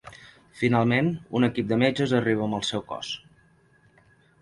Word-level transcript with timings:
Finalment, 0.61 1.11
un 1.41 1.47
equip 1.49 1.69
de 1.73 1.79
metges 1.83 2.17
arriba 2.23 2.47
amb 2.49 2.61
el 2.61 2.67
seu 2.73 2.85
cos. 2.93 3.15